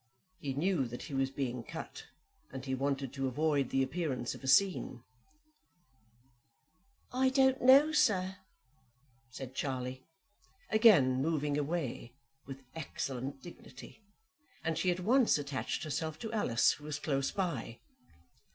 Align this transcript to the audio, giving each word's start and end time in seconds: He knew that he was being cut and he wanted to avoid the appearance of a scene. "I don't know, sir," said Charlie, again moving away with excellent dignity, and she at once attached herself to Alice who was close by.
He 0.39 0.55
knew 0.55 0.87
that 0.87 1.03
he 1.03 1.13
was 1.13 1.29
being 1.29 1.61
cut 1.63 2.07
and 2.51 2.65
he 2.65 2.73
wanted 2.73 3.13
to 3.13 3.27
avoid 3.27 3.69
the 3.69 3.83
appearance 3.83 4.33
of 4.33 4.43
a 4.43 4.47
scene. 4.47 5.03
"I 7.13 7.29
don't 7.29 7.61
know, 7.61 7.91
sir," 7.91 8.37
said 9.29 9.53
Charlie, 9.53 10.07
again 10.71 11.21
moving 11.21 11.55
away 11.55 12.15
with 12.47 12.63
excellent 12.73 13.43
dignity, 13.43 14.01
and 14.63 14.75
she 14.75 14.89
at 14.89 15.01
once 15.01 15.37
attached 15.37 15.83
herself 15.83 16.17
to 16.17 16.33
Alice 16.33 16.71
who 16.71 16.83
was 16.85 16.97
close 16.97 17.29
by. 17.29 17.77